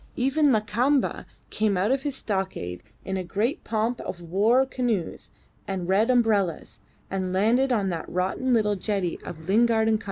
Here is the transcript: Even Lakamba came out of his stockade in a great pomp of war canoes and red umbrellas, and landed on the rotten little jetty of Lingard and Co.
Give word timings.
Even 0.15 0.51
Lakamba 0.51 1.27
came 1.51 1.77
out 1.77 1.91
of 1.91 2.01
his 2.01 2.15
stockade 2.15 2.81
in 3.05 3.17
a 3.17 3.23
great 3.23 3.63
pomp 3.63 4.01
of 4.01 4.19
war 4.19 4.65
canoes 4.65 5.29
and 5.67 5.87
red 5.87 6.09
umbrellas, 6.09 6.79
and 7.11 7.31
landed 7.31 7.71
on 7.71 7.89
the 7.89 8.03
rotten 8.07 8.51
little 8.51 8.75
jetty 8.75 9.19
of 9.21 9.47
Lingard 9.47 9.87
and 9.87 9.97
Co. 9.97 9.99